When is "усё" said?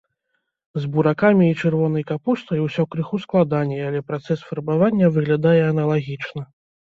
2.67-2.85